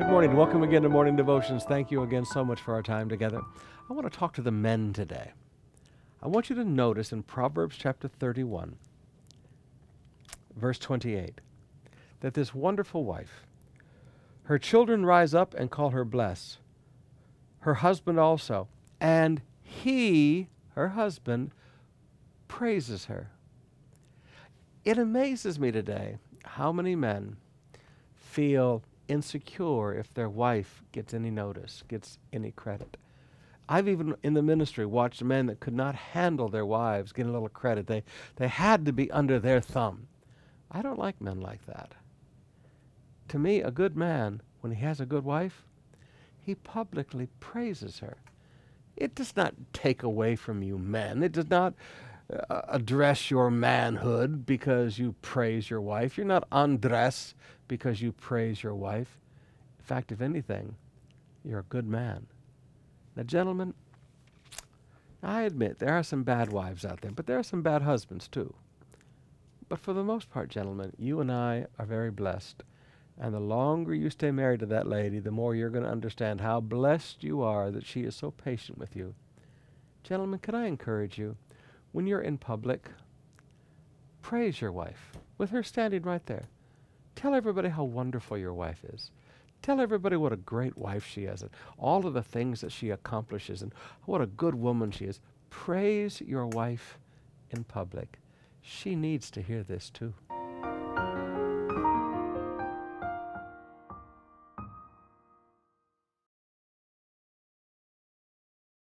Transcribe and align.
Good 0.00 0.08
morning. 0.08 0.34
Welcome 0.34 0.62
again 0.62 0.80
to 0.80 0.88
Morning 0.88 1.14
Devotions. 1.14 1.64
Thank 1.64 1.90
you 1.90 2.02
again 2.04 2.24
so 2.24 2.42
much 2.42 2.62
for 2.62 2.72
our 2.72 2.80
time 2.82 3.10
together. 3.10 3.42
I 3.88 3.92
want 3.92 4.10
to 4.10 4.18
talk 4.18 4.32
to 4.32 4.40
the 4.40 4.50
men 4.50 4.94
today. 4.94 5.32
I 6.22 6.26
want 6.26 6.48
you 6.48 6.56
to 6.56 6.64
notice 6.64 7.12
in 7.12 7.22
Proverbs 7.22 7.76
chapter 7.78 8.08
31, 8.08 8.76
verse 10.56 10.78
28, 10.78 11.42
that 12.20 12.32
this 12.32 12.54
wonderful 12.54 13.04
wife, 13.04 13.44
her 14.44 14.58
children 14.58 15.04
rise 15.04 15.34
up 15.34 15.52
and 15.52 15.70
call 15.70 15.90
her 15.90 16.06
blessed, 16.06 16.60
her 17.60 17.74
husband 17.74 18.18
also, 18.18 18.68
and 19.02 19.42
he, 19.62 20.48
her 20.76 20.88
husband, 20.88 21.50
praises 22.48 23.04
her. 23.04 23.32
It 24.82 24.96
amazes 24.96 25.60
me 25.60 25.70
today 25.70 26.16
how 26.44 26.72
many 26.72 26.96
men 26.96 27.36
feel 28.16 28.82
insecure 29.10 29.92
if 29.94 30.14
their 30.14 30.28
wife 30.28 30.82
gets 30.92 31.12
any 31.12 31.30
notice, 31.30 31.82
gets 31.88 32.18
any 32.32 32.52
credit. 32.52 32.96
I've 33.68 33.88
even 33.88 34.16
in 34.22 34.34
the 34.34 34.42
ministry 34.42 34.86
watched 34.86 35.22
men 35.22 35.46
that 35.46 35.60
could 35.60 35.74
not 35.74 35.94
handle 35.94 36.48
their 36.48 36.66
wives 36.66 37.12
getting 37.12 37.30
a 37.30 37.32
little 37.32 37.48
credit. 37.48 37.86
They, 37.86 38.04
they 38.36 38.48
had 38.48 38.86
to 38.86 38.92
be 38.92 39.10
under 39.10 39.38
their 39.38 39.60
thumb. 39.60 40.08
I 40.70 40.82
don't 40.82 40.98
like 40.98 41.20
men 41.20 41.40
like 41.40 41.66
that. 41.66 41.94
To 43.28 43.38
me, 43.38 43.60
a 43.60 43.70
good 43.70 43.96
man, 43.96 44.42
when 44.60 44.72
he 44.72 44.82
has 44.82 45.00
a 45.00 45.06
good 45.06 45.24
wife, 45.24 45.64
he 46.40 46.54
publicly 46.54 47.28
praises 47.38 47.98
her. 48.00 48.16
It 48.96 49.14
does 49.14 49.36
not 49.36 49.54
take 49.72 50.02
away 50.02 50.36
from 50.36 50.62
you 50.62 50.78
men. 50.78 51.22
It 51.22 51.32
does 51.32 51.48
not 51.48 51.74
address 52.48 53.30
your 53.30 53.50
manhood 53.50 54.46
because 54.46 54.98
you 54.98 55.14
praise 55.22 55.70
your 55.70 55.80
wife. 55.80 56.16
You're 56.16 56.26
not 56.26 56.46
undressed 56.52 57.34
because 57.68 58.00
you 58.00 58.12
praise 58.12 58.62
your 58.62 58.74
wife. 58.74 59.18
In 59.78 59.84
fact, 59.84 60.12
if 60.12 60.20
anything, 60.20 60.76
you're 61.44 61.60
a 61.60 61.64
good 61.64 61.86
man. 61.86 62.26
Now, 63.16 63.24
gentlemen, 63.24 63.74
I 65.22 65.42
admit 65.42 65.78
there 65.78 65.92
are 65.92 66.02
some 66.02 66.22
bad 66.22 66.52
wives 66.52 66.84
out 66.84 67.00
there, 67.00 67.10
but 67.10 67.26
there 67.26 67.38
are 67.38 67.42
some 67.42 67.62
bad 67.62 67.82
husbands 67.82 68.28
too. 68.28 68.54
But 69.68 69.78
for 69.78 69.92
the 69.92 70.04
most 70.04 70.30
part, 70.30 70.48
gentlemen, 70.48 70.92
you 70.98 71.20
and 71.20 71.30
I 71.30 71.66
are 71.78 71.86
very 71.86 72.10
blessed. 72.10 72.62
And 73.18 73.34
the 73.34 73.40
longer 73.40 73.94
you 73.94 74.08
stay 74.08 74.30
married 74.30 74.60
to 74.60 74.66
that 74.66 74.86
lady, 74.86 75.18
the 75.18 75.30
more 75.30 75.54
you're 75.54 75.68
going 75.68 75.84
to 75.84 75.90
understand 75.90 76.40
how 76.40 76.60
blessed 76.60 77.22
you 77.22 77.42
are 77.42 77.70
that 77.70 77.84
she 77.84 78.02
is 78.02 78.16
so 78.16 78.30
patient 78.30 78.78
with 78.78 78.96
you. 78.96 79.14
Gentlemen, 80.02 80.38
can 80.38 80.54
I 80.54 80.66
encourage 80.66 81.18
you? 81.18 81.36
When 81.92 82.06
you're 82.06 82.20
in 82.20 82.38
public, 82.38 82.88
praise 84.22 84.60
your 84.60 84.72
wife 84.72 85.12
with 85.38 85.50
her 85.50 85.62
standing 85.62 86.02
right 86.02 86.24
there. 86.26 86.44
Tell 87.16 87.34
everybody 87.34 87.68
how 87.68 87.84
wonderful 87.84 88.38
your 88.38 88.54
wife 88.54 88.84
is. 88.84 89.10
Tell 89.62 89.80
everybody 89.80 90.16
what 90.16 90.32
a 90.32 90.36
great 90.36 90.78
wife 90.78 91.04
she 91.06 91.24
is 91.24 91.42
and 91.42 91.50
all 91.76 92.06
of 92.06 92.14
the 92.14 92.22
things 92.22 92.60
that 92.60 92.72
she 92.72 92.90
accomplishes 92.90 93.60
and 93.60 93.74
what 94.06 94.20
a 94.20 94.26
good 94.26 94.54
woman 94.54 94.90
she 94.90 95.04
is. 95.04 95.20
Praise 95.50 96.20
your 96.20 96.46
wife 96.46 96.98
in 97.50 97.64
public. 97.64 98.18
She 98.62 98.94
needs 98.94 99.30
to 99.32 99.42
hear 99.42 99.62
this 99.62 99.90
too. 99.90 100.14